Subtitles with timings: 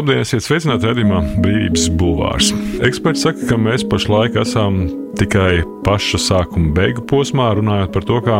[0.00, 2.46] Labdien, esiet sveicināti redzamā brīvības bulvārs.
[2.86, 4.78] Eksperti saka, ka mēs pašlaik esam
[5.20, 8.38] tikai paša sākuma beigu posmā, runājot par to, kā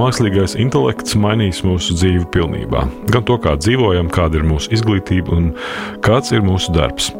[0.00, 2.86] mākslīgais intelekts mainīs mūsu dzīvi pilnībā.
[3.12, 5.52] Gan to, kā dzīvojam, kāda ir mūsu izglītība un
[6.06, 7.10] kāds ir mūsu darbs.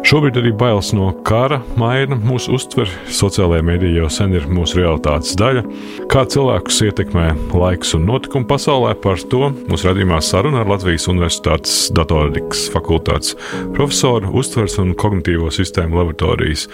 [0.00, 2.92] Šobrīd arī bailes no kara maina mūsu uztveri.
[3.12, 5.62] Sociālajā medijā jau sen ir mūsu realitātes daļa.
[6.10, 11.74] Kā cilvēkus ietekmē laiks un notikumi pasaulē, par to mūsu radījumā saruna ar Latvijas Universitātes
[11.96, 13.36] datorikas fakultātes
[13.76, 16.66] profesoru, uztveres un kognitīvo sistēmu laboratorijas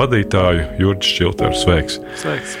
[0.00, 1.58] vadītāju Jurģis Čilteru.
[1.58, 2.00] Sveiks!
[2.24, 2.56] Sveiks.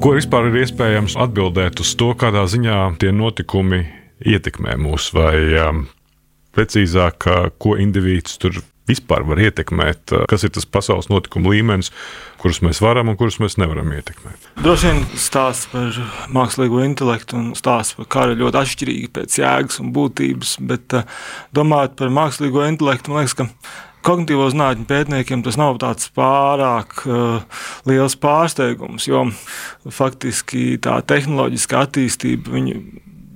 [0.00, 3.84] Ko vispār ir iespējams atbildēt uz to, kādā ziņā tie notikumi
[4.24, 5.82] ietekmē mūs, vai um,
[6.56, 7.26] precīzāk,
[7.60, 8.58] ko indivīds tur
[8.90, 11.92] vispār var ietekmēt, kas ir tas pasaules notikuma līmenis,
[12.40, 14.50] kurus mēs varam un kurus mēs nevaram ietekmēt.
[14.60, 15.96] Droši vien stāsts par
[16.32, 20.98] mākslīgo intelektu un stāsts par ir ļoti atšķirīgi pēc jēgas un būtības, bet
[21.56, 23.48] domājot par mākslīgo intelektu, man liekas, ka
[24.06, 29.26] kognitīvo zinātņu pētniekiem tas nav tāds pārāk uh, liels pārsteigums, jo
[29.92, 32.56] faktiski tā tehnoloģiskā attīstība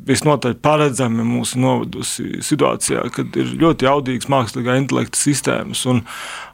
[0.05, 5.85] visnotaļ paredzami mūs novedusi situācijā, kad ir ļoti jaudīgas mākslīgā intelekta sistēmas.
[5.91, 6.03] Un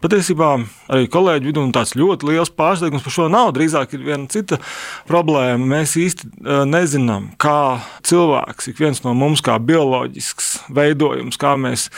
[0.05, 0.53] patiesībā
[0.93, 3.53] arī kolēģi vidū tāds ļoti liels pārsteigums par šo nav.
[3.57, 4.61] Drīzāk ir viena cita
[5.09, 5.67] problēma.
[5.75, 11.89] Mēs īsti e, nezinām, kā cilvēks, ik viens no mums, kā bioloģisks veidojums, kā mēs,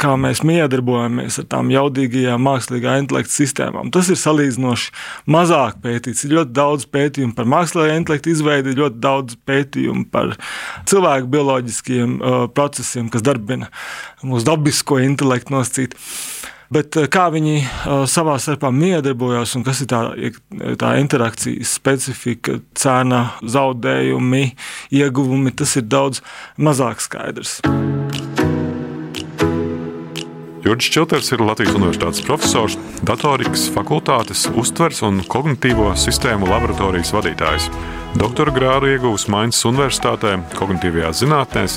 [0.00, 3.92] kā mēs miedarbojamies ar tām jaudīgajām mākslīgā intelekta sistēmām.
[3.94, 4.96] Tas ir salīdzinoši
[5.32, 6.24] mazāk pētīts.
[6.26, 10.34] Ir ļoti daudz pētījumu par mākslīgā intelekta izveidi, ļoti daudz pētījumu par
[10.88, 13.70] cilvēku cilvēku bioloģiskiem uh, procesiem, kas darbina
[14.22, 15.96] mūsu dabisko intelektu nosacīt.
[16.72, 20.04] Bet uh, kā viņi uh, savā starpā miedarbojās un kas ir tā,
[20.78, 24.52] tā interakcijas specifika, cena, zaudējumi,
[24.94, 26.22] ieguvumi, tas ir daudz
[26.56, 27.58] mazāk skaidrs.
[30.62, 37.66] Jurģis Čilters ir Latvijas Universitātes profesors, datorikas fakultātes, uztveres un kognitīvo sistēmu laboratorijas vadītājs.
[38.14, 41.74] Doktora grādu ieguvis Mainas Universitātē, kognitīvajās zinātnēs,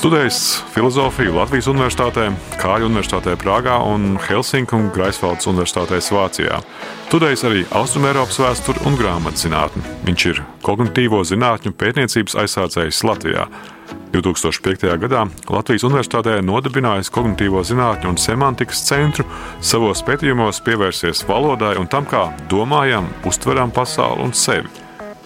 [0.00, 0.40] studējis
[0.72, 2.30] filozofiju Latvijas Universitātē,
[2.62, 6.62] Kāļu Universitātē Prāgā un Helsinku un Greifsvaldes Universitātēs Vācijā.
[7.10, 9.84] Studējis arī Austrumēropas vēsturi un grāmatzinātni.
[10.08, 13.44] Viņš ir kognitīvo zinātņu pētniecības aizsācējs Latvijā.
[14.14, 14.86] 2005.
[15.02, 19.26] gadā Latvijas Universitātē nodibinājis Kognitīvo zinātņu un semantikas centru,
[19.60, 24.70] savos pētījumos pievērsies valodai un tam, kā domājam, uztveram pasauli un sevi.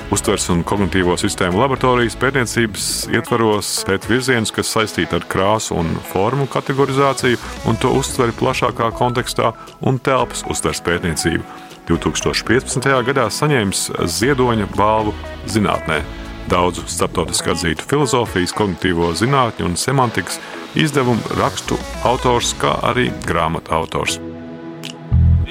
[0.08, 6.46] Uztvers un kognitīvo sistēmu laboratorijas pētniecības ietvaros pēt virzienus, kas saistīti ar krāsu un formu
[6.48, 7.36] kategorizāciju
[7.68, 9.52] un to uztveri plašākā kontekstā
[9.84, 11.44] un telpas uztvers pētniecību.
[11.90, 12.88] 2015.
[13.04, 13.84] gadā saņēmis
[14.16, 15.12] Ziedoņa balvu
[15.48, 16.00] zinātnē
[16.48, 20.40] daudzu starptautiski atzītu filozofijas, kognitīvo zinātņu un semantikas
[20.78, 21.78] izdevumu rakstu
[22.08, 24.18] autors, kā arī grāmatu autors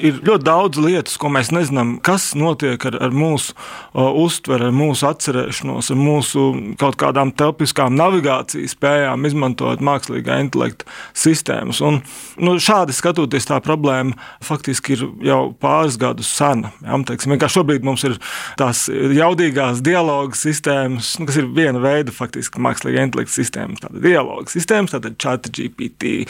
[0.02, 3.54] ir ļoti daudz lietas, ko mēs nezinām, kas notiek ar, ar mūsu
[3.94, 6.44] uztveri, ar mūsu atcerēšanos, ar mūsu
[6.80, 11.82] kaut kādām telpiskām navigācijas spējām, izmantojot mākslīgā intelekta sistēmas.
[11.84, 12.00] Un,
[12.42, 16.72] nu, šādi skatoties, tā problēma faktiski ir jau pāris gadus sena.
[16.84, 18.18] Ja, teiksim, šobrīd mums ir
[18.60, 24.52] tās jaudīgās dialogu sistēmas, nu, kas ir viena veida faktiski mākslīgā intelekta sistēmas, tāda dialogu
[24.52, 26.26] sistēmas, tātad chat GPT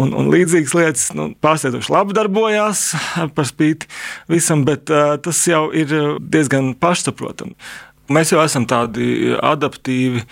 [0.00, 2.89] un, un līdzīgas lietas nu, pārsteidzoši labi darbojās
[3.36, 3.90] par spīti
[4.30, 7.56] visam, bet uh, tas jau ir diezgan pašsaprotami.
[8.10, 10.24] Mēs jau esam tādi adaptīvi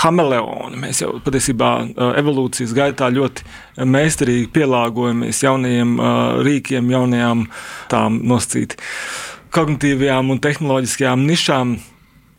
[0.00, 0.78] hameleoni.
[0.80, 1.68] Mēs jau patiesībā
[2.16, 3.44] evolūcijas gaitā ļoti
[3.84, 5.98] meistarīgi pielāgojamies jaunajiem
[6.48, 7.44] rīkiem, jaunajām
[7.92, 8.80] tām nosacītām
[9.56, 11.76] kognitīvajām un tehnoloģiskajām nišām.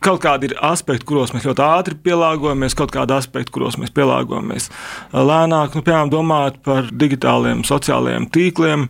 [0.05, 4.69] Kaut kādi ir aspekti, kuros mēs ļoti ātri pielāgojamies, kaut kādi aspekti, kuros mēs pielāgojamies
[5.13, 5.73] lēnāk.
[5.73, 8.85] Nu, piemēram, domājot par digitāliem sociālajiem tīkliem,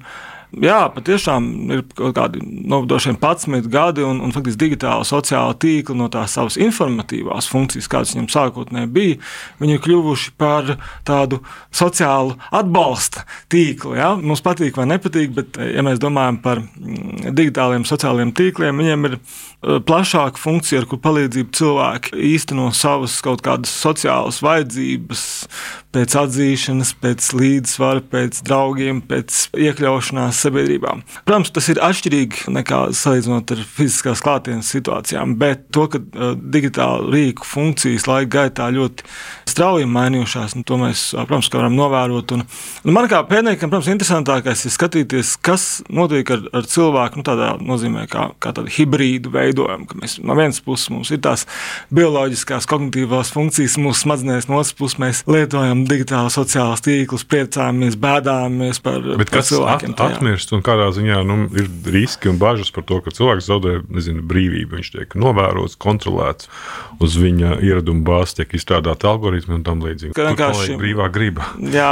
[0.56, 6.08] Jā, patiešām ir kaut kādi novadošie 11 gadi, un, un faktiski digitāla sociāla tīkla no
[6.12, 9.18] tās savas informatīvās funkcijas, kādas viņam sākotnēji bija,
[9.60, 10.72] viņi ir kļuvuši par
[11.08, 11.42] tādu
[11.76, 13.98] sociālu atbalsta tīklu.
[14.00, 14.14] Ja?
[14.16, 19.18] Mums patīk vai nepatīk, bet, ja mēs domājam par mm, digitāliem sociālajiem tīkliem, viņiem ir
[19.20, 19.22] e,
[19.84, 25.28] plašāka funkcija, ar kur palīdzību cilvēki īsteno savas kaut kādas sociālas vajadzības,
[25.96, 30.94] pēc atzīšanas, pēc līdzsvara, pēc draugiem, pēc iekļaušanās sabiedrībā.
[31.28, 36.02] Protams, tas ir atšķirīgi nekā salīdzinot ar fiziskās klātienes situācijām, bet to, ka
[36.38, 39.08] digitāla rīku funkcijas laika gaitā ļoti
[39.48, 42.36] strauji mainījušās, nu, to mēs, protams, varam novērot.
[42.36, 42.44] Un,
[42.86, 47.54] un man kā pētniekam, protams, interesantākais ir skatīties, kas notiek ar, ar cilvēku, nu, tādā
[47.64, 51.48] nozīmē, kā, kā tādu hibrīdu veidojumu, ka mēs no vienas puses mums ir tās
[51.96, 58.80] bioloģiskās, kognitīvās funkcijas mūsu smadzenēs, no otras puses mēs lietojam digitālu sociālus tīklus, priecājamies, bēdāmies
[58.84, 59.96] par, Bet par at, cilvēkiem.
[59.98, 60.18] tajā.
[60.18, 64.22] atmirst un kādā ziņā nu, ir riski un bažas par to, ka cilvēks zaudē nezinu,
[64.28, 64.78] brīvību.
[64.78, 66.50] Viņš tiek novērots, kontrolēts,
[67.04, 70.14] uz viņa ieraduma bāzes tiek izstrādāti algoritmi un tam līdzīgi.
[70.18, 71.50] Kur vienkārši- paliek brīvā griba.
[71.80, 71.92] Jā,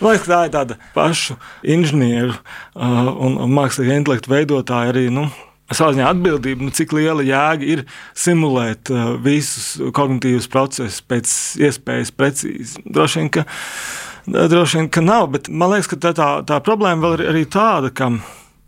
[0.00, 5.08] liekas, tā ir tāda pašu inženieru uh, un, un mākslīgā intelekta veidotāja arī.
[5.10, 5.28] Nu,
[5.70, 7.84] Savā ziņā atbildība, nu, cik liela jēga ir
[8.18, 11.34] simulēt uh, visus kognitīvus procesus pēc
[11.68, 12.82] iespējas precīzi.
[12.90, 13.46] Droši vien, ka,
[14.26, 17.44] droši vien, ka nav, bet man liekas, ka tā, tā, tā problēma vēl ir arī
[17.50, 18.10] tāda, ka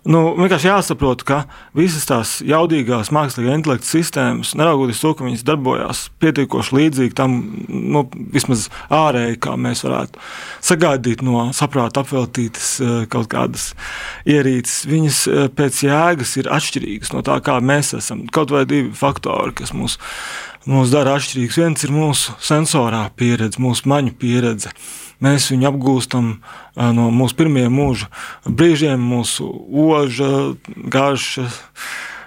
[0.03, 1.45] Nu, vienkārši jāsaprot, ka
[1.79, 7.37] visas tās jaudīgās mākslīgā intelekta sistēmas, neraugoties to, ka viņas darbojas pietiekoši līdzīgi tam,
[7.71, 8.03] nu,
[8.35, 10.19] vismaz ārēji, kā mēs varētu
[10.59, 13.69] sagaidīt no saprāta apveltītas eh, kaut kādas
[14.27, 18.27] ierīces, viņas eh, pēc jēgas ir atšķirīgas no tā, kā mēs esam.
[18.35, 20.01] Kaut vai divi faktori, kas mūs,
[20.67, 21.63] mūs dara atšķirīgus.
[21.63, 24.75] Viens ir mūsu sensorā pieredze, mūsu maņu pieredze.
[25.23, 26.33] Mēs viņu apgūstam
[26.97, 28.09] no mūsu pirmajiem mūža
[28.47, 30.31] brīžiem, mūsu oža,
[30.93, 31.47] garša,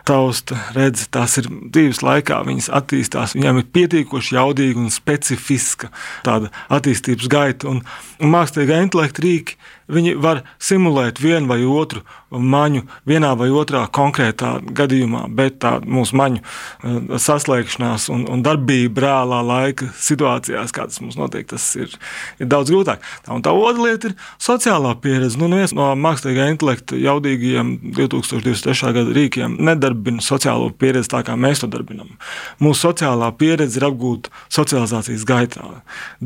[0.06, 1.08] tausta, redze.
[1.12, 3.36] Tās ir dzīves laikā, viņas attīstās.
[3.38, 5.92] Viņām ir pietiekoši jaudīga un specifiska
[6.26, 7.72] tāda attīstības gaita.
[7.74, 7.82] Un,
[8.22, 9.58] mākslīgā intelekta rīki
[9.92, 12.02] viņi var simulēt vienu vai otru
[12.36, 19.06] maņu vienā vai otrā konkrētā gadījumā, bet tā mūsu maņu eh, saslēgšanās un, un darbība
[19.06, 21.94] reālā laika situācijās, kādas mums notiek, tas ir,
[22.42, 23.04] ir daudz grūtāk.
[23.26, 25.40] Tā, tā otra lieta ir sociālā pieredze.
[25.40, 28.94] Nu, neviens no mākslīgā intelekta jaudīgajiem 2023.
[28.96, 32.16] gada rīkiem nedarbina sociālo pieredzi tā, kā mēs to darbinām.
[32.64, 35.70] Mūsu sociālā pieredze ir apgūta socializācijas gaitā.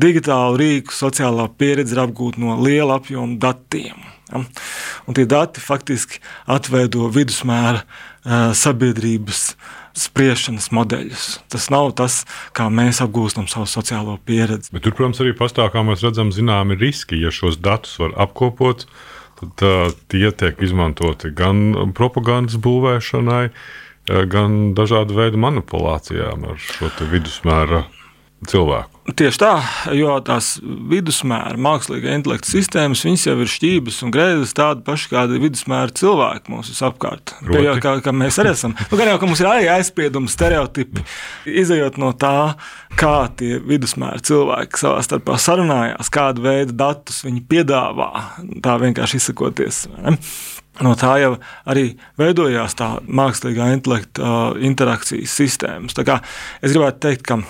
[0.00, 3.98] Digitālu rīku sociālā pieredze ir apgūta no liela apjoma datiem.
[5.06, 6.20] Un tie dati faktiski
[6.50, 9.54] atveido vidusmēra uh, sabiedrības
[9.98, 11.24] spriešanas modeļus.
[11.50, 12.20] Tas nav tas,
[12.54, 14.70] kā mēs apgūstam savu sociālo pieredzi.
[14.74, 17.18] Bet tur, protams, arī pastāv, kā mēs redzam, zināmi riski.
[17.18, 18.86] Ja šos datus var apkopot,
[19.40, 19.66] tad
[20.12, 27.84] tie tiek izmantoti gan propagandas būvēšanai, uh, gan dažādu veidu manipulācijām ar šo vidusmēra
[28.46, 28.99] cilvēku.
[29.16, 29.50] Tieši tā,
[29.96, 35.44] jo tās vidusmēra mākslīgā intelekta sistēmas jau ir šķības un grēzes tādas pašas, kāda ir
[35.46, 37.32] vidusmēra cilvēki mums apkārt.
[37.40, 37.64] Proti?
[37.64, 38.74] Jau kā, kā mēs arī esam.
[38.90, 41.04] Nu, gan jau, ka mums ir arī aizspiedumi, stereotipi,
[41.48, 42.52] izējot no tā,
[43.00, 48.10] kā tie vidusmēra cilvēki savā starpā sarunājās, kādu veidu datus viņi piedāvā,
[48.64, 49.86] tā vienkārši izsakoties.
[50.04, 50.18] ne?
[50.80, 51.34] No tā jau
[51.68, 51.90] arī
[52.20, 55.98] veidojās tā mākslīgā intelekta uh, interakcijas sistēmas.
[55.98, 57.40] Es gribētu teikt, ka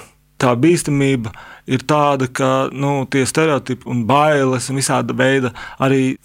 [0.40, 1.34] tā bīstamība
[1.70, 6.16] ir tāda, ka nu, tie stereotipi un bailes un visāda veida arī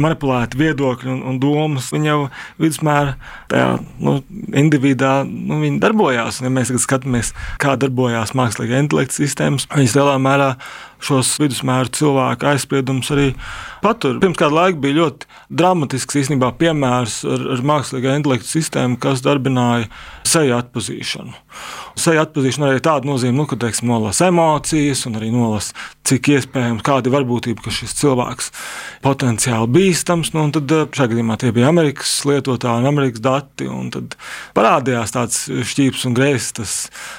[0.00, 1.90] manipulēti viedokļi un, un domas.
[1.94, 2.18] Viņi jau
[2.60, 3.16] vidusmēra
[3.50, 3.70] tajā
[4.02, 4.16] nu,
[4.56, 6.40] individuā nu, darbojās.
[6.40, 7.32] Un, ja mēs tagad skatāmies,
[7.62, 10.52] kā darbojās mākslīgā intelekta sistēmas, viņas lielā mērā
[11.04, 13.28] šos vidusmēra cilvēku aizspriedumus arī
[13.84, 14.18] patur.
[14.22, 15.28] Pirms kāda laika bija ļoti
[15.60, 19.88] dramatisks īstenībā, piemērs ar, ar mākslīgā intelekta sistēmu, kas darbināja
[20.28, 21.34] seju atpazīšanu.
[22.00, 25.74] Seju atpazīšana arī tāda nozīme, nu, ka teiksim, nolasa emocijas un arī nolasa,
[26.06, 28.50] cik iespējams, kāda ir varbūtība, ka šis cilvēks
[29.04, 30.32] potenciāli bīstams.
[30.36, 33.68] Nu, tad eh, šajā gadījumā tie bija Amerikas lietotāji un Amerikas dati.
[33.70, 34.16] un Tad
[34.56, 36.76] parādījās tāds šķīps un greizs, tas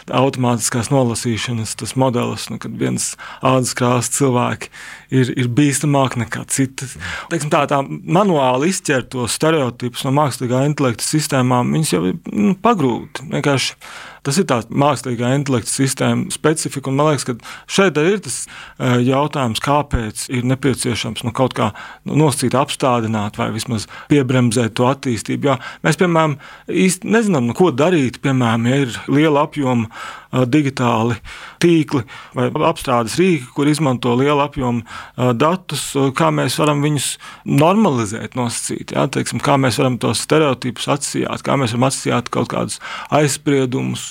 [0.08, 3.12] automātiskās nolasīšanas tas modelis, nu, kad viens
[3.44, 4.70] ādas krāsas cilvēki
[5.16, 6.88] ir, ir bīstamāki nekā citi.
[7.32, 12.56] Teiksim, tā, tā manuāli izķert tos stereotipus no mākslīgā intelekta sistēmām, viņas jau ir nu,
[12.62, 13.28] pagrūti.
[13.32, 13.78] Vienkārši
[14.22, 16.92] Tas ir tāds mākslīgā intelekta sistēma specifika.
[16.94, 17.34] Man liekas, ka
[17.66, 21.72] šeit ir tas eh, jautājums, kāpēc ir nepieciešams nu, kaut kā
[22.06, 25.50] nu, nosacīt, apstādināt vai vismaz piebremzēt to attīstību.
[25.50, 26.38] Jo mēs, piemēram,
[26.70, 28.22] īsti nezinām, nu, ko darīt.
[28.22, 31.18] Piemēram, ja ir liela apjoma eh, digitāli
[31.62, 32.04] tīkli
[32.38, 37.10] vai apstrādes rīki, kur izmanto lielu apjomu eh, datus, kā mēs varam viņus
[37.50, 38.94] normalizēt, nosacīt.
[38.94, 39.10] Ja?
[39.10, 42.78] Teiksim, kā mēs varam tos stereotipus atsijāt, kā mēs varam atsijāt kaut kādus
[43.10, 44.11] aizspriedumus.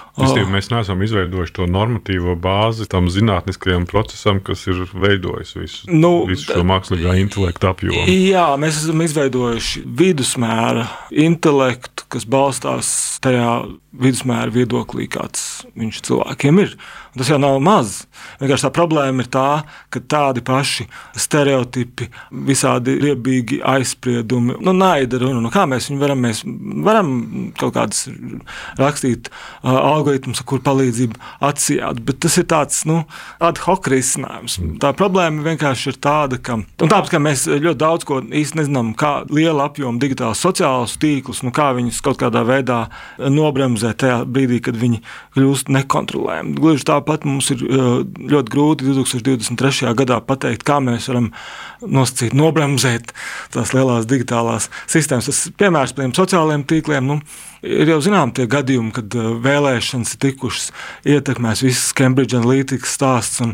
[0.19, 6.25] Vistīvi, mēs neesam izveidojuši to normatīvo bāzi tam zinātniskajam procesam, kas ir veidojis visu, Nu,
[6.27, 8.03] visu šo mākslīgā intelekta apjomu.
[8.11, 10.87] Jā, mēs esam izveidojuši vidusmēra
[11.23, 12.91] intelektu, kas balstās
[13.23, 13.53] tajā
[13.91, 16.75] vidusmēra viedoklī, kāds viņš cilvēkiem ir.
[17.11, 18.05] Un tas jau nav maz.
[18.39, 19.47] Vienkārši tā problēma ir tā,
[19.91, 20.85] ka tādi paši
[21.19, 22.07] stereotipi,
[22.47, 25.41] visādi riebīgi aizspriedumi, nu, naida runa.
[25.43, 26.43] Nu, kā mēs viņu varam, mēs
[26.87, 27.11] varam
[27.59, 28.05] kaut kādas
[28.79, 33.01] rakstīt uh, algoritmus, ar kur palīdzību atsijāt, bet tas ir tāds nu,
[33.43, 34.59] ad hoc risinājums.
[34.81, 39.13] Tā problēma vienkārši ir tāda, ka, tāpēc, ka mēs ļoti daudz ko īsti nezinām, kā
[39.31, 42.83] liela apjoma digitālās sociālās tīklus, nu, kā viņus kaut kādā veidā
[43.19, 45.03] nobremzēt tajā brīdī, kad viņi
[45.35, 46.57] kļūst nekontrolējami.
[46.59, 49.93] Gluži tā tāpat mums ir ļoti grūti 2023.
[49.97, 51.31] gadā pateikt, kā mēs varam
[51.81, 53.13] nosacīt, nobremzēt
[53.53, 55.29] tās lielās digitālās sistēmas.
[55.29, 57.09] Tas piemērs par sociālajiem tīkliem.
[57.09, 57.19] Nu,
[57.61, 60.71] Ir jau zinām tie gadījumi, kad vēlēšanas ir tikušas
[61.13, 63.41] ietekmēs visas Cambridge Analytica stāsts.
[63.45, 63.53] Un,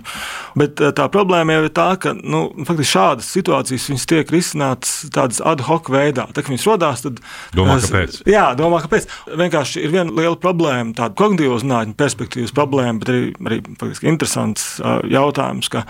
[0.59, 5.91] bet tā problēma jau ir tā, ka nu, šādas situācijas tiek risinātas tādas ad hoc
[5.91, 6.29] veidā.
[6.31, 7.19] Tā, kad viņas radās, tad.
[7.57, 8.21] Domā, kāpēc?
[8.31, 9.09] Jā, domā, kāpēc.
[9.43, 14.69] Vienkārši ir viena liela problēma, tāda kognitīvā zinātņu perspektīvas problēma, bet arī, arī faktiski, interesants
[15.11, 15.71] jautājums.
[15.73, 15.83] Ka,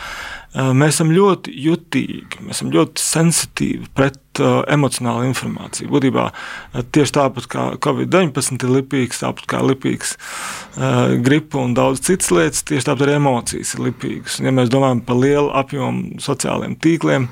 [0.57, 5.89] Mēs esam ļoti jutīgi, mēs esam ļoti sensitīvi pret uh, emocionālu informāciju.
[5.93, 6.27] Būtībā
[6.95, 12.65] tieši tāpat kā Covid-19 ir lipīgs, tāpat kā lipīgs uh, gripa un daudz citas lietas,
[12.67, 14.41] tieši tāpat arī emocijas ir lipīgas.
[14.43, 17.27] Ja mēs domājam par lielu apjomu sociālajiem tīkliem,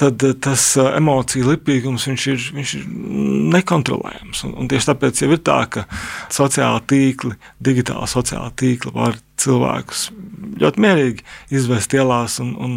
[0.00, 2.88] tad tas emociju lipīgums viņš ir, viņš ir
[3.54, 4.42] nekontrolējams.
[4.48, 5.86] Un, un tieši tāpēc ir tā, ka
[6.34, 10.08] sociāla tīkli, digitāla sociāla tīkla var cilvēkus
[10.60, 11.24] ļoti mierīgi
[11.54, 12.74] izvest ielās un, un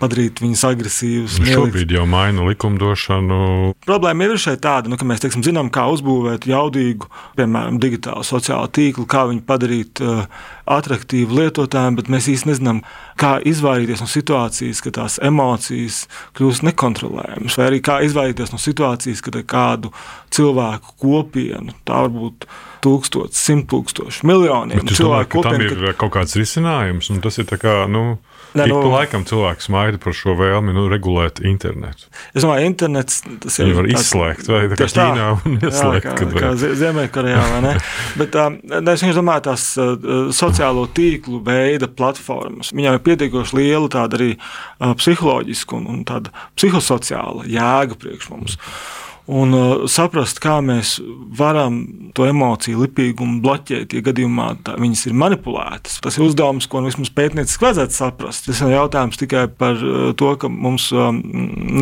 [0.00, 1.38] padarīt viņus agresīvus.
[1.42, 3.40] Nu, šobrīd jau maina likumdošanu.
[3.86, 8.70] Problēma ir šeit tāda, nu, ka mēs teiksim, zinām, kā uzbūvēt jaudīgu, piemēram, digitālu sociālo
[8.72, 10.24] tīklu, kā viņu padarīt uh,
[10.68, 12.80] attraktīvu lietotājiem, bet mēs īstenībā nezinām,
[13.20, 16.04] kā izvairīties no situācijas, ka tās emocijas
[16.38, 19.92] kļūst nekontrolējamas, vai arī kā izvairīties no situācijas, kad kādu
[20.34, 22.48] cilvēku kopienu tā varbūt
[22.84, 25.42] tūkstoši, simt tūkstoši, miljoniem cilvēku.
[25.44, 25.98] Tam ir kad...
[26.00, 27.82] kaut kāds risinājums, un tas ir tā kā.
[27.90, 28.18] Nu...
[28.56, 32.06] Nē, nu, pa laikam cilvēks smaida par šo vēlmi nu, regulēt internetu.
[32.32, 33.68] Es domāju, internets tas ir.
[33.68, 36.08] Viņi var izslēgt, vai tā kā Ķīnā un ieslēgt.
[36.08, 37.74] Jā, kā, kā Ziemeļkorejā, vai ne?
[38.22, 43.92] Bet uh, es vienkārši domāju, tās uh, sociālo tīklu veida platformas, viņām ir pietiekoši liela
[43.92, 48.56] tāda arī uh, psiholoģiska un, un tāda psihosociāla jēga priekš mums.
[48.56, 50.96] Mm un uh, saprast, kā mēs
[51.36, 51.82] varam
[52.16, 55.98] to emociju lipīgumu bloķēt, ja gadījumā tā, viņas ir manipulētas.
[56.04, 58.48] Tas ir uzdevums, ko vismaz pētnieciski vajadzētu saprast.
[58.48, 61.20] Tas ir jautājums tikai par uh, to, ka mums um,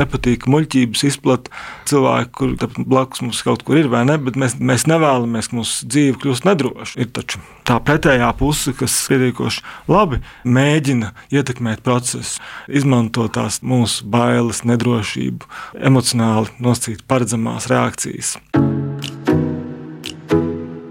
[0.03, 1.51] nepatīk muļķības izplat
[1.87, 5.87] cilvēki, kur blakus mums kaut kur ir vai ne, bet mēs, mēs nevēlamies, ka mūsu
[5.87, 6.99] dzīve kļūst nedroša.
[6.99, 14.65] Ir taču tā pretējā puse, kas pietiekoši labi mēģina ietekmēt procesu, izmanto tās mūsu bailes,
[14.67, 15.47] nedrošību,
[15.87, 18.37] emocionāli nosacīt paredzamību paredzamās reakcijas.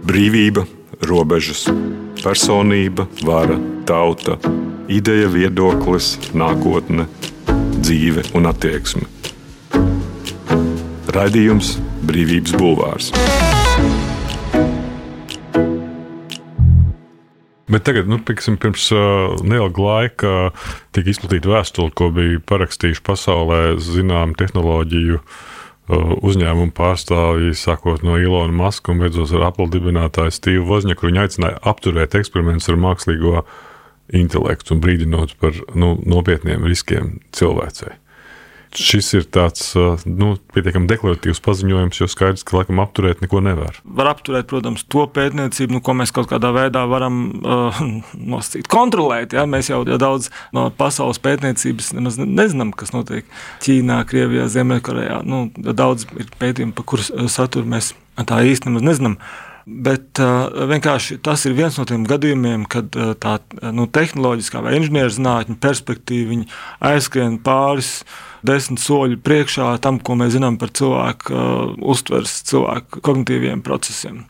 [0.06, 0.66] Brīvība,
[1.02, 1.66] robežas,
[2.22, 4.38] personība, vara, tauta,
[4.88, 7.08] ideja, viedoklis, nākotne,
[7.82, 9.08] dzīve un attieksme.
[11.16, 13.10] Raidījums Brīvības Bulvārs.
[17.66, 20.36] Bet tagad, nu, piksim, pirms uh, neilga laika
[20.94, 25.44] tika izplatīta vēstule, ko bija parakstījuši pasaulē zinām tehnoloģiju uh,
[25.90, 31.62] uzņēmumu pārstāvji, sākot no Ilona Maska un beidzot ar Apple dibinātāju Steve'u Vozņaku, viņi aicināja
[31.62, 33.44] apturēt eksperimentus ar mākslīgo
[34.16, 37.94] intelektu un brīdinot par nu, nopietniem riskiem cilvēcei
[38.82, 39.72] šis ir tāds
[40.06, 43.80] nu, pietiekami deklaratīvs paziņojums, jo skaidrs, ka laikam apturēt neko nevar.
[43.86, 47.82] Var apturēt, protams, to pētniecību, nu, ko mēs kaut kādā veidā varam uh,
[48.36, 49.36] nosacīt, kontrolēt.
[49.38, 49.48] Ja?
[49.50, 53.28] Mēs jau, daudz no pasaules pētniecības nemaz nezinām, kas notiek
[53.64, 55.22] Ķīnā, Krievijā, Ziemeļkorejā.
[55.28, 59.20] Nu, daudz ir pētījumu, par kuru saturu mēs tā īsti nemaz nezinām.
[59.66, 63.40] Bet uh, vienkārši tas ir viens no tiem gadījumiem, kad uh, tā
[63.74, 66.38] nu, tehnoloģiskā vai inženierzinātņu perspektīva
[66.92, 68.04] aizskrien pāris
[68.48, 74.24] desmit soļu priekšā tam, ko mēs zinām par cilvēku uh, uztveres, cilvēku kognitīviem procesiem.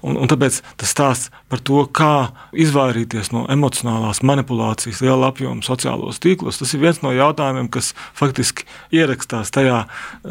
[0.00, 6.20] Un, un tāpēc tas stāsts par to, kā izvairīties no emocionālās manipulācijas liela apjoma sociālos
[6.24, 9.82] tīklos, tas ir viens no jautājumiem, kas faktiski ierakstās tajā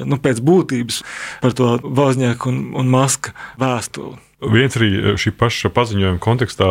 [0.05, 1.03] nu, pēc būtības
[1.43, 4.17] par to Vozņēku un, un Maska vēstuli.
[4.37, 6.69] Viens arī eh, šī paša paziņojuma kontekstā,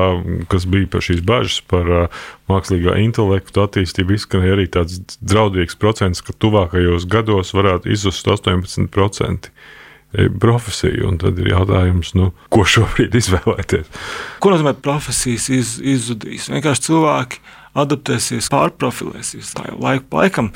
[0.51, 2.21] kas bija par šīs bažas par uh,
[2.51, 10.31] mākslīgā intelektu attīstību, izskanēja arī tāds draudīgs procents, ka tuvākajos gados varētu izzust 18% eh,
[10.31, 11.11] profesiju.
[11.11, 13.91] Un tad ir jautājums, nu, ko šobrīd izvēlēties.
[14.39, 16.47] Ko nozīmē profesijas iz, izzudīs?
[16.55, 17.43] Vienkārši cilvēki
[17.83, 19.55] adaptēsies, pārprofilēsies.
[19.77, 20.53] Laiku pa laikam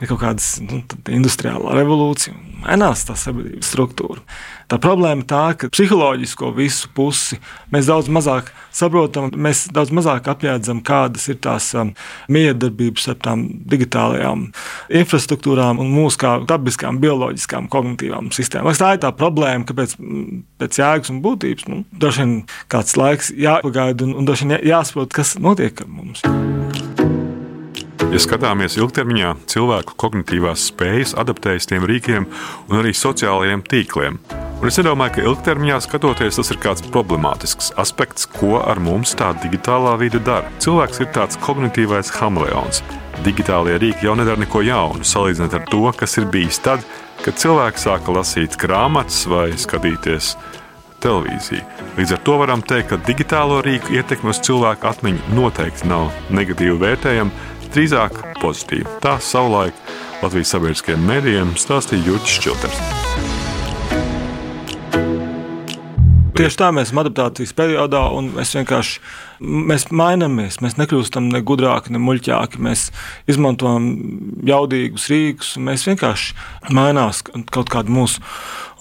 [0.00, 0.82] ir kaut kāda nu,
[1.20, 4.24] industriālā revolūcija, mainās tā sabiedrības struktūra.
[4.70, 7.36] Tā problēma ir tā, ka psiholoģisko visu pusi
[7.72, 11.92] mēs daudz mazāk saprotam, mēs daudz mazāk apjēdzam, kādas ir tās um,
[12.32, 14.46] miedarbības ar tām digitālajām
[15.02, 18.74] infrastruktūrām un mūsu kā dabiskām, bioloģiskām, kognitīvām sistēmām.
[18.80, 19.96] Tā ir tā problēma, ka pēc,
[20.62, 22.36] pēc jēgas un būtības nu, droši vien
[22.72, 26.24] kāds laiks jāpagaida un, un droši vien jāsaprot, kas notiek ar mums.
[28.14, 32.28] Ja skatāmies ilgtermiņā, cilvēku kognitīvās spējas adaptējas tiem rīkiem
[32.68, 34.20] un arī sociālajiem tīkliem.
[34.60, 39.32] Un es domāju, ka ilgtermiņā skatoties, tas ir kāds problemātisks aspekts, ko ar mums tā
[39.42, 40.46] digitālā vide dara.
[40.62, 42.84] Cilvēks ir tāds kognitīvais hameleons.
[43.26, 46.86] Digitālie rīki jau nedara neko jaunu, salīdzinot ar to, kas ir bijis tad,
[47.26, 50.36] kad cilvēki sāka lasīt grāmatas vai skatīties
[51.04, 51.64] televīziju.
[51.98, 56.78] Līdz ar to varam teikt, ka digitālo rīku ietekme uz cilvēku atmiņu noteikti nav negatīvi
[56.80, 58.86] vērtējama drīzāk pozitīvi.
[59.02, 59.74] Tā savulaik
[60.22, 62.84] Latvijas sabiedriskajiem mēdījiem stāstīja Jurģis Čilters.
[66.34, 68.96] Tieši tā mēs esam adaptācijas periodā, un mēs vienkārši
[69.70, 70.56] mēs mainamies.
[70.64, 72.58] Mēs nekļūstam ne gudrāki, ne muļķāki.
[72.64, 72.88] Mēs
[73.30, 73.86] izmantojam
[74.46, 76.34] jaudīgus rīkus, un mēs vienkārši
[76.74, 77.22] mainās
[77.54, 78.22] kaut kāda mūsu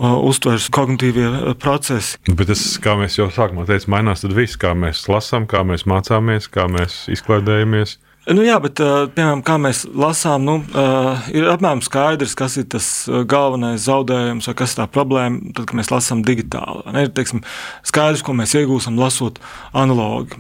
[0.02, 2.18] uztveres kognitīvie procesi.
[2.26, 5.86] Bet tas, kā mēs jau sākumā teicām, mainās tad viss, kā mēs lasām, kā mēs
[5.90, 8.00] mācāmies, kā mēs izklaidējamies.
[8.24, 8.80] Nu, jā, bet,
[9.18, 10.54] piemēram, kā mēs lasām, nu,
[11.36, 12.88] ir apmēram skaidrs, kas ir tas
[13.28, 16.86] galvenais zaudējums vai kas ir tā problēma, tad, kad mēs lasām digitāli.
[17.02, 17.44] Ir teiksim,
[17.84, 19.42] skaidrs, ko mēs iegūstam lasot
[19.76, 20.40] analogi,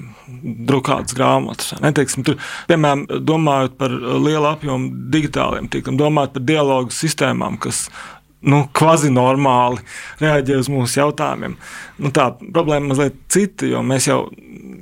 [0.63, 1.74] drukātas grāmatas.
[1.84, 2.40] Neteiksim, tur,
[2.72, 7.90] piemēram, domājot par lielu apjomu digitāliem tīkliem, domājot par dialogu sistēmām, kas
[8.48, 9.84] nu, kvazi normāli
[10.24, 11.60] reaģē uz mūsu jautājumiem.
[12.00, 14.24] Nu, tā problēma mazliet cita, jo mēs jau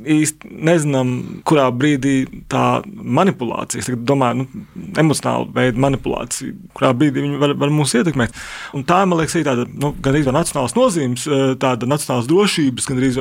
[0.08, 1.14] īsti nezinām,
[1.48, 2.16] kurā brīdī
[2.52, 4.66] tā manipulācija, es domāju, nu,
[5.02, 8.36] emocionāla veida manipulācija, kurā brīdī viņi var, var mūs ietekmēt.
[8.78, 12.90] Un tā, man liekas, ir tāda nu, gan arī nacionāls nozīmes, eh, tāda nacionālas drošības,
[12.90, 13.16] gan arī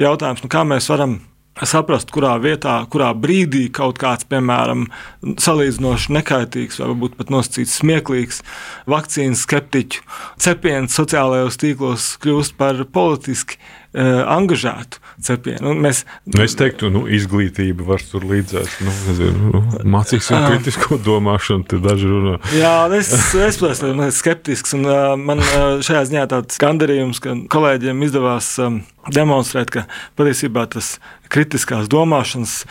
[0.00, 1.20] jautājums, nu, kā mēs varam
[1.62, 4.88] saprast, kurā vietā, kurā brīdī kaut kāds, piemēram,
[5.22, 8.42] salīdzinoši nekaitīgs, vai varbūt pat nosacīts smieklīgs
[8.90, 10.02] vakcīnas skeptiķu
[10.42, 13.60] cepiens sociālajos tīklos kļūst par politiski
[13.94, 15.70] angažētu cepienu.
[15.70, 18.78] Un mēs, nu, es teiktu, nu, izglītība var tur līdzēt.
[18.84, 19.62] Nu, nezinu, nu,
[19.94, 22.36] mācīsim kritisko domāšanu, te daži runā.
[22.58, 28.02] Jā, es, es esmu skeptisks, un uh, man uh, šajā ziņā tāds gandarījums, ka kolēģiem
[28.08, 28.80] izdevās um,
[29.14, 29.86] demonstrēt, ka
[30.18, 30.96] patiesībā tas
[31.32, 32.62] kritiskās domāšanas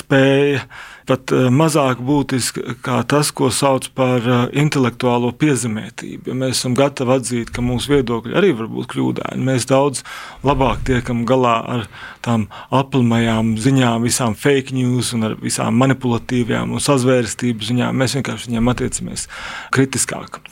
[0.00, 0.64] spēja
[1.10, 6.30] pat eh, mazāk būtiska kā tas, ko sauc par eh, intelektuālo piezemētību.
[6.30, 9.46] Ja mēs esam gatavi atzīt, ka mūsu viedokļi arī var būt kļūdaini.
[9.50, 10.04] Mēs daudz
[10.46, 11.86] labāk tiekam galā ar
[12.24, 18.02] tām aplamajām ziņām, visām fake news un visām manipulatīvajām un sazvērstības ziņām.
[18.02, 19.26] Mēs vienkārši viņiem attiecamies
[19.74, 20.42] kritiskāk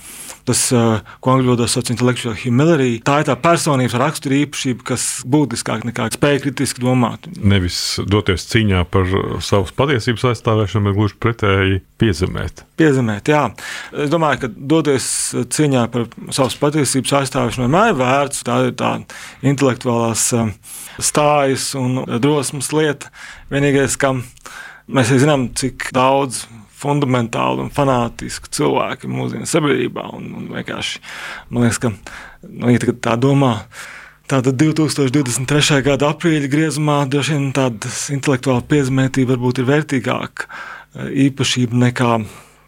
[0.48, 0.62] tas,
[1.20, 2.98] ko angļu valodā sauc par intellectual humility.
[3.04, 7.28] Tā ir tā personības rakstura īpašība, kas būtiskāk nekā spēja kritiski domāt.
[7.38, 9.08] Nevis doties cīņā par
[9.44, 12.64] savas patiesības aizstāvēšanu, bet gluži pretēji piezemēt.
[12.78, 13.44] Piezemēt, jā.
[13.92, 15.08] Es domāju, ka doties
[15.56, 18.44] cīņā par savas patiesības aizstāvēšanu vienmēr ir vērts.
[18.48, 18.94] Tā ir tā
[19.46, 20.30] intelektuālās
[20.98, 23.12] stājas un drosmes lieta.
[23.52, 24.24] Vienīgais, kam
[24.88, 26.46] mēs zinām, cik daudz
[26.78, 30.08] fundamentāli un fanātiski cilvēki mūsdienu sabiedrībā.
[30.16, 31.02] Un, un vienkārši
[31.50, 31.92] man liekas, ka
[32.48, 33.54] nu, ja tā domā.
[34.28, 35.80] Tātad 2023.
[35.86, 42.10] gada aprīļa griezumā droši vien tāda intelektuāla piezemētība varbūt ir vērtīgāka e, īpašība nekā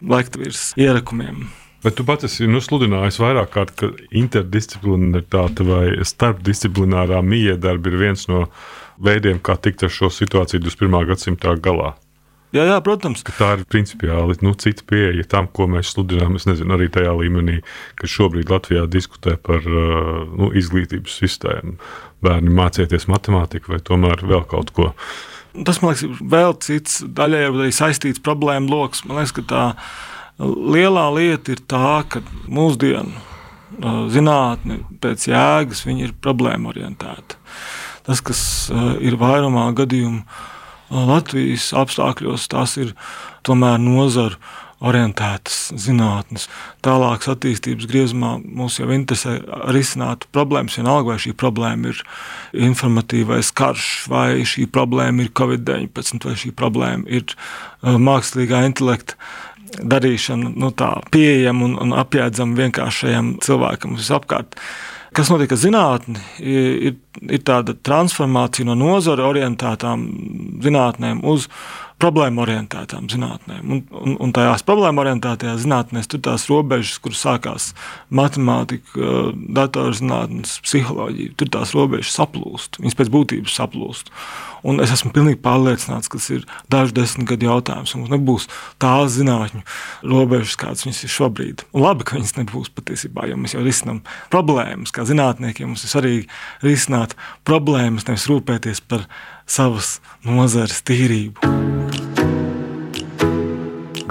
[0.01, 1.43] laiktavirs ierakumiem.
[1.81, 8.27] Bet tu pats esi nu, sludinājis vairāk kārt, ka interdisciplinaritāte vai starpdisciplinārā miedarba ir viens
[8.29, 8.47] no
[9.01, 11.07] veidiem, kā tikt ar šo situāciju 21.
[11.09, 11.95] gadsimtā galā.
[12.51, 13.21] Jā, jā, protams.
[13.23, 16.35] Ka tā ir principiāli nu, cita pieeja tam, ko mēs sludinām.
[16.35, 17.61] Es nezinu, arī tajā līmenī,
[17.99, 21.77] ka šobrīd Latvijā diskutē par uh, nu, izglītības sistēmu.
[22.21, 24.91] Bērni mācieties matemātiku vai tomēr vēl kaut ko.
[25.51, 29.05] Tas, man liekas, ir vēl cits daļai saistīts problēmu lokus.
[29.07, 29.65] Man liekas, ka tā
[30.41, 32.19] lielā lieta ir tā, ka
[32.51, 37.39] mūsdienu uh, zinātne pēc jēgas ir problēma orientēta.
[38.07, 38.41] Tas, kas
[38.73, 40.25] uh, ir vairumā gadījumu,
[40.91, 42.95] Latvijas apstākļos tās ir
[43.47, 44.37] tomēr nozaru
[44.81, 46.47] orientētas zinātnes.
[46.85, 49.37] Tālākas attīstības griezumā mūs jau interesē
[49.75, 50.79] risināt problēmas.
[50.79, 52.01] Vienalga, vai šī problēma ir
[52.69, 59.19] informatīvais karš, vai šī problēma ir Covid-19, vai šī problēma ir uh, mākslīgā intelekta
[59.71, 60.71] darīšana nu,
[61.13, 64.57] pieejama un, un apjēdzama vienkāršajam cilvēkam visapkārt.
[65.11, 65.51] Kas notiek?
[65.51, 66.93] Ar zinātni, ir,
[67.27, 70.05] ir tāda transformācija no nozara orientētām
[70.63, 71.49] zinātnēm uz
[72.01, 73.61] problēmu orientētām zinātnēm.
[73.61, 77.71] Un, un, un tajās problēmu orientētajās zinātnēs tur tās robežas, kur sākās
[78.09, 79.11] matemātika,
[79.57, 82.81] datorzinātnes, psiholoģija, tur tās robežas saplūst.
[82.81, 84.11] Viņas pēc būtības saplūst.
[84.67, 87.95] Un es esmu pilnīgi pārliecināts, ka tas ir dažu desmit gadu jautājums.
[87.97, 88.47] Mums nebūs
[88.81, 89.63] tādas zinātņu
[90.11, 91.65] robežas, kādas viņas ir šobrīd.
[91.73, 94.93] Un labi, ka viņas nebūs patiesībā, jo mēs jau risinām problēmas.
[94.93, 96.29] Kā zinātniekiem mums ir svarīgi
[96.65, 99.07] risināt problēmas, nevis rūpēties par
[99.49, 101.90] savas nozares tīrību.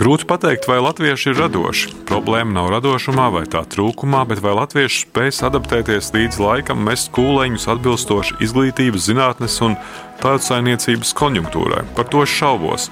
[0.00, 1.90] Grūti pateikt, vai latvieši ir radoši.
[2.08, 7.68] Problēma nav radošumā vai tā trūkumā, bet vai latvieši spēs adaptēties līdz laikam, mest kūleņus
[7.74, 9.76] atbilstoši izglītības, zinātnes un
[10.22, 11.84] tautsājniecības konjunktūrai.
[11.98, 12.88] Par to šaubos.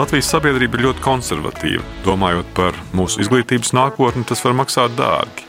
[0.00, 1.84] Latvijas sabiedrība ir ļoti konservatīva.
[2.08, 5.45] Domājot par mūsu izglītības nākotni, tas var maksāt dārgi.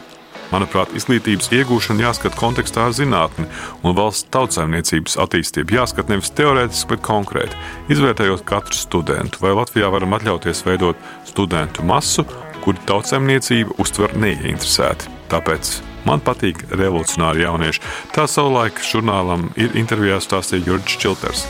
[0.47, 3.47] Manuprāt, izglītības iegūšana jāskata kontekstā ar zinātni
[3.83, 5.75] un valsts tautsājumniecības attīstību.
[5.75, 7.59] Jāskata nevis teorētiski, bet konkrēti,
[7.91, 9.43] izvērtējot katru studentu.
[9.43, 12.23] Vai Latvijā varam atļauties veidot studentu masu,
[12.63, 15.11] kuri tautsājumniecību uztver neieinteresēti.
[15.31, 15.73] Tāpēc
[16.07, 17.83] man patīk revolucionāri jaunieši.
[18.15, 21.47] Tā savulaik žurnālam ir intervijā stāstīja Jurģis Čilters.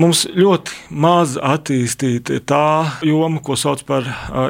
[0.00, 2.64] Mums ļoti maz attīstīta tā
[3.04, 4.06] joma, ko sauc par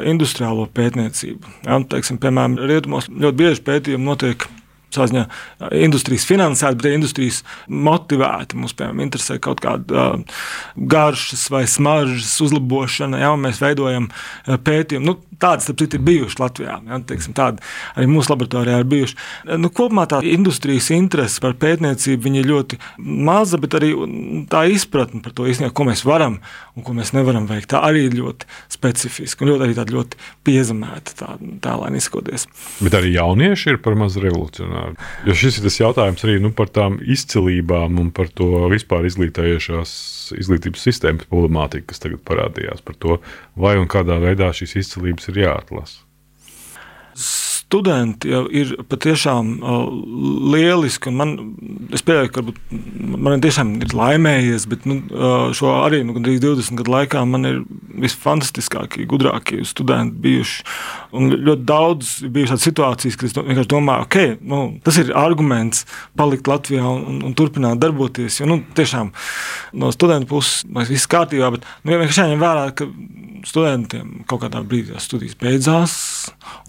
[0.07, 1.51] industriālo pētniecību.
[1.65, 4.47] Ja, teiksim, piemēram, Rietumos ļoti bieži pētījumi notiek
[4.91, 5.25] Ziņā,
[5.81, 8.57] industrijas finansēta, bet industrijas motivēta.
[8.59, 10.07] Mums, piemēram, interesē kaut kāda
[10.75, 14.11] garšas vai smaržas uzlabošana, ja mēs veidojam
[14.45, 15.07] pētījumu.
[15.07, 16.75] Nu, Tādas, starp citu, ir bijušas Latvijā.
[16.85, 17.63] Ja, teiksim, tādi
[17.97, 19.15] arī mūsu laboratorijā ir bijuši.
[19.57, 23.89] Nu, kopumā tā industrijas interese par pētniecību ir ļoti maza, bet arī
[24.51, 26.37] tā izpratne par to, īstenībā, ko mēs varam
[26.77, 31.33] un ko mēs nevaram veikt, tā arī ir ļoti specifiska un ļoti, ļoti piezemēta, tā,
[31.63, 32.45] tālāk izskoties.
[32.79, 34.80] Bet arī jaunieši ir par maz revolucionāri.
[35.27, 39.91] Jo šis ir tas jautājums arī nu, par tām izcilībām un par to vispār izglītējušās
[40.41, 43.19] izglītības sistēmas problemātiku, kas tagad parādījās par to,
[43.59, 46.07] vai un kādā veidā šīs izcilības ir jāatlasa
[47.71, 49.51] studenti jau ir patiešām
[50.51, 51.11] lieliski.
[51.15, 51.35] Man,
[51.95, 52.43] es pieņemu, ka
[53.21, 54.99] man tiešām ir laimējies, bet nu,
[55.55, 57.61] šo arī nu, gandrīz 20 gadu laikā man ir
[58.01, 60.67] visfantastiskākie, gudrākie studenti bijuši.
[61.15, 65.85] Un ļoti daudz bija tādas situācijas, kad es vienkārši domāju, ok, nu, tas ir arguments
[66.19, 68.41] palikt Latvijā un, un, un turpināt darboties.
[68.41, 69.13] Jo nu, tiešām
[69.79, 72.89] no studentu puses viss kārtībā, bet nu, vienkārši jāņem vērā, ka
[73.47, 75.93] studentiem kaut kādā brīdī studijas beidzās.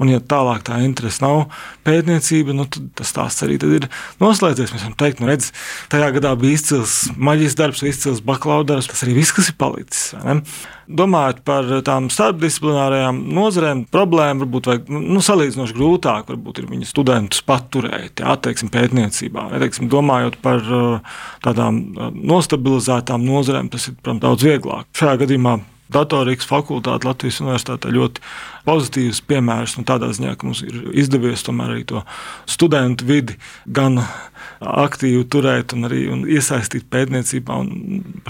[0.01, 1.47] Un, ja tālāk tā interese nav
[1.87, 3.89] pētniecība, nu, tad tas stāsts arī ir
[4.23, 4.75] noslēdzies.
[4.75, 5.51] Mēs varam teikt, nu, redz,
[5.93, 8.91] tajā gadā bija izcils maģijas darbs, izcils bakalaura darbs.
[8.93, 10.13] Tas arī viss, kas ir palicis.
[10.93, 17.45] Domājot par tām starpdisciplinārajām nozarēm, problēma varbūt vajag, nu, salīdzinoši grūtāk varbūt ir viņu studentus
[17.47, 19.49] paturēt, jā, teiksim, pētniecībā.
[19.55, 20.65] Ja, teiksim, domājot par
[21.47, 24.91] tādām nostabilizētām nozarēm, tas ir, protams, daudz vieglāk.
[24.99, 25.61] Šajā gadījumā
[25.93, 28.23] datorikas fakultāte Latvijas Universitātē ļoti
[28.67, 29.79] pozitīvs piemērs.
[29.89, 32.05] Tādā ziņā, ka mums ir izdevies tomēr arī to
[32.51, 34.01] studentu vidi gan
[34.63, 37.59] aktīvi turēt un arī un iesaistīt pētniecībā.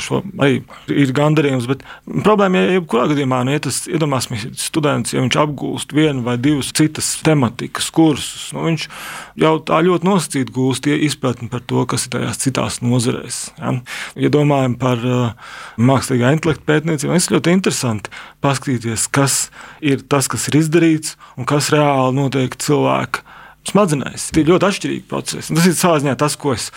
[0.00, 1.68] Šo arī ir gandarījums.
[1.70, 1.84] Bet
[2.24, 6.38] problēma ir, ja jebkurā gadījumā, nu, ja tas iedomāsimies, students, ja viņš apgūst vienu vai
[6.40, 8.88] divus citas tematikas kursus, nu, viņš
[9.42, 13.42] jau tā ļoti nosacīti gūst izpratni par to, kas ir tajās citās nozarēs.
[13.60, 13.76] Ja,
[14.26, 19.38] ja domājam par uh, mākslīgā intelekta pētniecību, tas ir ļoti interesanti paskatīties, kas
[19.84, 23.26] ir tas, kas ir izdarīts un kas reāli notiek cilvēka
[23.68, 24.30] smadzenēs.
[24.34, 25.52] Tie ir ļoti atšķirīgi procesi.
[25.52, 26.68] Un tas ir savā ziņā tas, ko es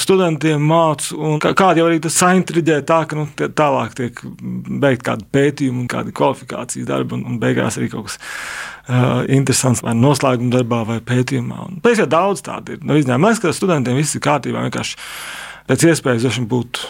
[0.00, 1.18] studentiem mācu.
[1.42, 6.88] Kādi jau arī tas saintriģē tā, ka nu, tālāk tiek beigta kāda pētījuma kāda kvalifikācijas
[6.88, 11.62] darba, un, un beigās arī kaut kas uh, interesants vai noslēguma darbā vai pētījumā.
[11.68, 12.84] Un, pēc tam daudz tādu ir.
[12.86, 14.64] Nu, izņēma, man liekas, ka studentiem viss ir kārtībā.
[14.70, 15.00] Vienkārši
[15.68, 16.84] pēc iespējas būt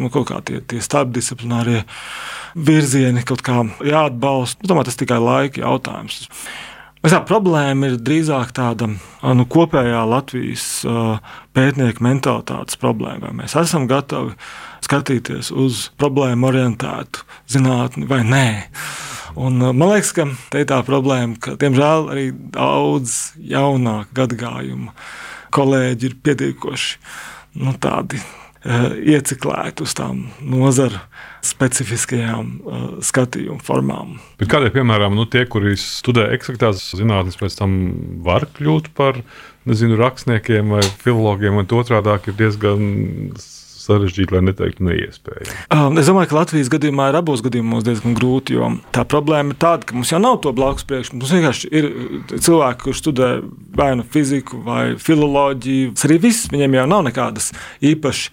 [0.00, 1.84] nu, kaut kā tie, tie starpdisciplinārie
[2.54, 4.64] virzieni kaut kā jāatbalsta.
[4.64, 6.26] Es domāju, tas tikai laika jautājums.
[7.00, 10.66] Tā problēma ir drīzāk tāda nu, kopējā Latvijas
[11.56, 13.30] pētnieku mentalitātes problēma.
[13.30, 14.34] Vai mēs esam gatavi
[14.84, 18.50] skatīties uz problēmu orientētu zinātni vai nē.
[19.40, 24.92] Un, man liekas, ka tā ir tā problēma, ka diemžēl arī daudz jaunāku gadagājumu
[25.54, 26.98] kolēģi ir pietiekoši
[27.62, 28.20] nu, tādi
[28.60, 30.98] ieciklēti uz tām nozaru
[31.44, 34.18] specifiskajām uh, skatījuma formām.
[34.40, 37.78] Bet kādēļ, piemēram, nu, tie, kuri studē eksaktās zinātnes, pēc tam
[38.26, 39.22] var kļūt par
[39.68, 42.84] nezinu, rakstniekiem vai filologiem, un otrādi ir diezgan
[43.80, 45.56] sarežģīti, lai neteiktu neiespējami?
[45.74, 49.60] Um, es domāju, ka Latvijas gadījumā ir abos gadījumos diezgan grūti, jo tā problēma ir
[49.62, 51.20] tāda, ka mums jau nav to blakus priekšmetu.
[51.20, 51.90] Mums vienkārši ir
[52.36, 53.30] cilvēki, kurš studē
[53.80, 55.94] vai nu fiziku vai filoloģiju.
[56.08, 57.52] Arī viss viņiem jau nav nekādas
[57.92, 58.30] īpašas,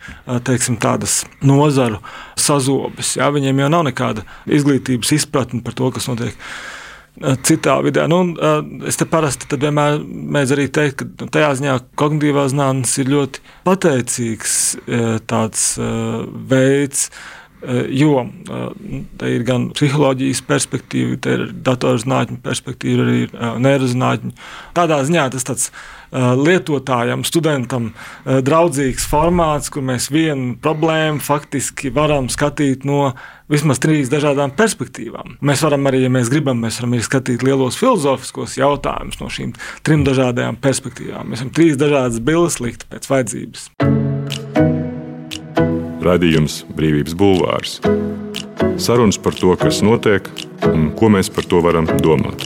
[0.47, 2.01] teiksim, tādas nozaru
[2.39, 3.15] sazobes.
[3.19, 6.35] Jā, viņiem jau nav nekāda izglītības izpratne par to, kas notiek
[7.47, 8.05] citā vidē.
[8.11, 8.21] Nu,
[8.87, 13.43] es te parasti vienmēr mēdzu arī teikt, ka nu, tajā ziņā kognitīvā zinātnē ir ļoti
[13.67, 14.55] pateicīgs
[15.29, 15.67] tāds
[16.51, 17.09] veids.
[17.89, 18.27] Jo
[19.17, 23.23] tā ir gan psiholoģijas perspektīva, tā ir datorzinātņu perspektīva, arī
[23.65, 24.29] neirozinātņu.
[24.77, 25.71] Tādā ziņā tas tāds
[26.13, 27.89] lietotājam, studentam
[28.23, 33.15] draudzīgs formāts, kur mēs vienu problēmu faktiski varam skatīt no
[33.49, 35.39] vismaz trīs dažādām perspektīvām.
[35.41, 39.55] Mēs varam arī, ja mēs gribam, mēs varam arī skatīt lielos filozofiskos jautājumus no šīm
[39.81, 41.33] trim dažādām perspektīvām.
[41.33, 43.71] Mēs varam trīs dažādas bildes likt pēc vajadzības.
[46.07, 47.79] Radījums Brīvības Bulvārs.
[48.79, 50.29] Sarunas par to, kas notiek
[50.69, 52.45] un ko mēs par to varam domāt.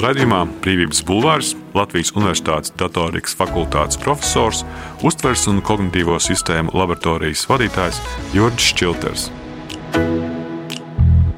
[0.00, 4.62] Radījumā Brīvības Bulvārs Latvijas Universitātes datorikas fakultātes profesors,
[5.04, 8.00] uztvers un kognitīvo sistēmu laboratorijas vadītājs
[8.32, 9.28] Jurģis Čilters.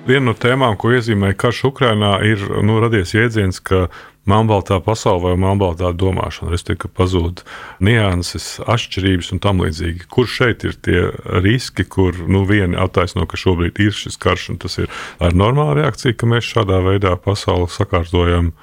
[0.06, 3.88] Viena no tēmām, ko iezīmē karš Ukrajinā, ir nu, radies jēdziens, ka
[4.28, 7.42] melnbaltā pasaule vai melnbaltā domāšana, respektīvi, ka pazūd
[7.82, 10.06] nianses, atšķirības un tam līdzīgi.
[10.12, 11.08] Kur šeit ir tie
[11.42, 14.92] riski, kur nu, vieni attaisno, ka šobrīd ir šis karš, un tas ir
[15.34, 18.54] normāla reakcija, ka mēs šādā veidā pasauli sakārtojam.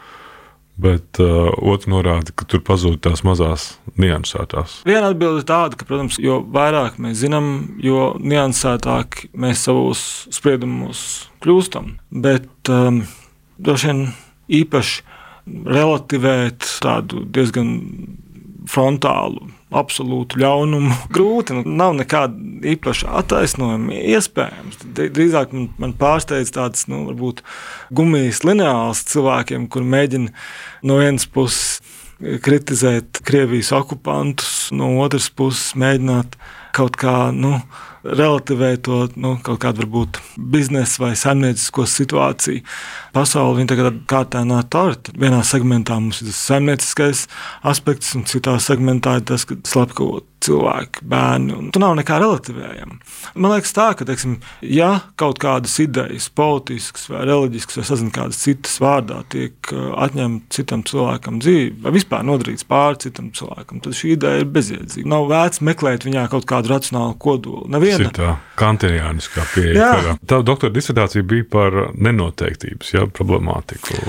[0.79, 4.77] Bet uh, otrs norāda, ka tur pazūd tās mazās niansētās.
[4.87, 7.49] Viena atbilde ir tāda, ka, protams, jo vairāk mēs zinām,
[7.83, 11.01] jo niansētāk mēs savos spriedumos
[11.43, 11.97] kļūstam.
[12.23, 13.01] Bet um,
[13.59, 14.01] droši vien
[14.61, 15.03] īpaši
[15.69, 17.71] relativēt tādu diezgan
[18.69, 20.95] frontālu, absolūtu ļaunumu.
[21.15, 22.37] Grūti, nu, nav nekāda
[22.73, 24.81] īpaša attaisnojuma iespējams.
[24.99, 27.43] Drīzāk man, man pārsteidz tāds, nu, varbūt
[27.95, 30.33] gumijas lineāls cilvēkiem, kur mēģina
[30.89, 31.79] no vienas puses
[32.19, 36.35] kritizēt Krievijas okupantus, no otras puses mēģināt
[36.75, 37.61] kaut kā, nu,
[38.03, 40.19] relativēt to nu, kaut kādu varbūt
[40.51, 42.63] biznesa vai saimniecisko situāciju.
[43.15, 45.11] Pasaule viņa tagad kā tā nāk tālāk.
[45.19, 47.25] Vienā segmentā mums ir tas saimnieciskais
[47.67, 51.57] aspekts, un citā segmentā ir tas, ka slepkavot cilvēki, bērni.
[51.73, 52.97] Tur nav nekā relativējama.
[53.35, 58.41] Man liekas, tā, ka, teiksim, ja kaut kādas idejas, politiskas vai reliģiskas, vai sazināmas kādas
[58.45, 63.97] citas vārdā, tiek uh, atņemta citam cilvēkam dzīve, vai vispār nodarīts pāri citam cilvēkam, tad
[63.99, 65.11] šī ideja ir bezjēdzīga.
[65.11, 67.67] Nav vērts meklēt viņā kaut kādu racionālu kodolu.
[67.71, 68.11] Neviena.
[68.15, 70.17] Tā kanteriāniskā pieeja.
[70.23, 73.99] Tā doktora disertācija bija par nenoteiktības ja, problemātiku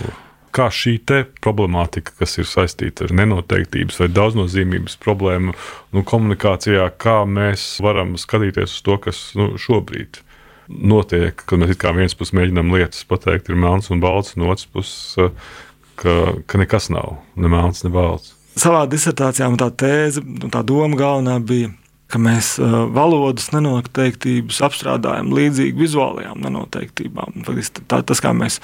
[0.55, 0.97] kā šī
[1.43, 5.55] problemātika, kas ir saistīta ar nenoteiktības vai daudznozīmības problēmu,
[5.95, 10.23] nu, komunikācijā, kā mēs varam skatīties uz to, kas nu, šobrīd
[10.71, 14.69] notiek, kad mēs kā viens puses mēģinām lietas pateikt, ir melns un balts, un otrs
[14.71, 15.19] puses,
[16.01, 18.37] ka, ka nekas nav, ne melns, ne balts.
[18.59, 21.71] Savā disertācijā tā tēze, tā doma galvenā bija
[22.11, 22.53] ka mēs
[22.95, 27.45] valodas nenoteiktības apstrādājam līdzīgi vizuālajām nenoteiktībām.
[27.47, 28.59] Tā, tas, kā mēs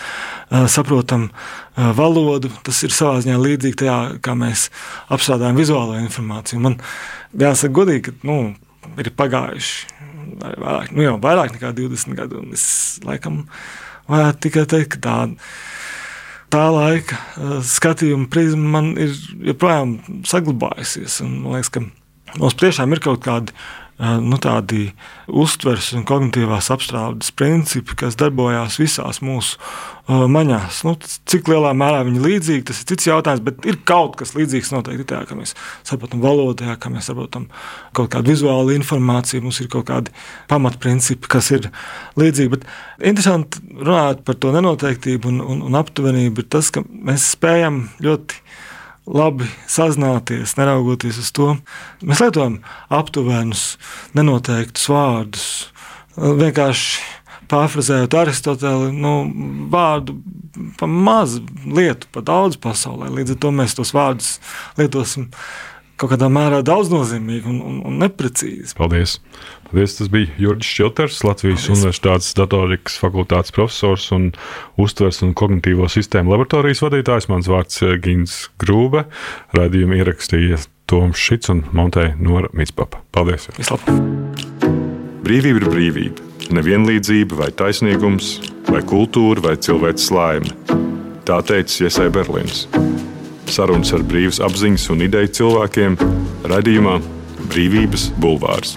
[0.73, 1.29] saprotam
[1.77, 4.69] valodu, tas ir savā ziņā līdzīgi tajā, kā mēs
[5.15, 6.63] apstrādājam vizuālo informāciju.
[6.67, 6.79] Man
[7.37, 8.41] jāsaka godīgi, ka nu,
[8.99, 9.95] ir pagājuši
[10.43, 12.67] vairāk, nu jau vairāk nekā 20 gadi, un es
[13.07, 13.45] laikam
[14.11, 15.19] varētu tikai teikt, ka tā
[16.53, 17.19] tā laika
[17.67, 19.15] skatījuma prizma man ir
[19.51, 19.97] joprojām
[20.29, 21.21] saglabājusies.
[21.27, 21.83] Man liekas, ka
[22.37, 23.55] Mums tiešām ir kaut kādi
[23.97, 24.91] nu, tādi
[25.27, 30.83] uztveres un kognitīvās apstrādes principi, kas darbojās visās mūsu uh, maņās.
[30.85, 34.35] Nu, cik lielā mērā viņi ir līdzīgi, tas ir cits jautājums, bet ir kaut kas
[34.37, 37.49] līdzīgs noteikti tajā, ka mēs saprotam valodā, ka mēs saprotam
[37.97, 40.13] kaut kādu vizuālu informāciju, mums ir kaut kādi
[40.53, 41.71] pamatprincipi, kas ir
[42.21, 42.53] līdzīgi.
[42.53, 42.69] Bet
[43.01, 48.45] interesanti runāt par to nenoteiktību un, un, un aptuvenību ir tas, ka mēs spējam ļoti
[49.07, 51.53] labi sazināties, neraugoties uz to.
[52.03, 52.61] Mēs lietojam
[52.93, 53.77] aptuvenus,
[54.17, 55.47] nenoteiktus vārdus.
[56.17, 57.05] Vienkārši
[57.51, 59.15] pārfrazējot Aristoteli, nu,
[59.73, 60.17] vārdu
[60.81, 63.11] pa mazu lietu, pa daudz pasaulē.
[63.13, 64.37] Līdz ar to mēs tos vārdus
[64.81, 65.31] lietosim
[65.97, 68.75] kaut kādā mērā daudznozīmīgi un, un, un neprecīzi.
[68.77, 69.19] Paldies!
[69.73, 71.75] Tas bija Jurģis Čilters, Latvijas Paldies.
[71.75, 74.31] Universitātes datorikas fakultātes profesors un
[74.81, 77.29] uztvers un kognitīvo sistēmu laboratorijas vadītājs.
[77.33, 79.07] Mans vārds ir Gins Grūbe.
[79.57, 83.03] Radījumu ierakstīja Toms Šits un montēja Nora Mitspapa.
[83.15, 83.49] Paldies!
[85.27, 86.29] Brīvība ir brīvība.
[86.55, 88.37] Nevienlīdzība vai taisnīgums,
[88.71, 90.55] vai kultūra vai cilvēks laime.
[91.27, 92.69] Tā teica Iesai Berlīns.
[93.51, 95.99] sarunas ar brīvas apziņas un ideju cilvēkiem
[96.51, 96.97] raidījumā
[97.51, 98.77] Brīvības Bulvārs.